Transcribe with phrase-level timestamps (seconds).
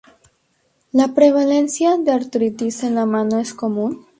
[0.93, 4.07] La prevalencia de artritis en la mano es común.